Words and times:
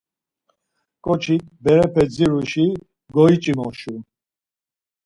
Ǩoçik 1.03 1.43
berepe 1.63 2.03
ziruşi 2.13 2.65
goyç̌imoşu. 3.15 3.95